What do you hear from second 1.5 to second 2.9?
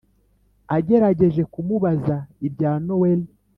kumubaza ibya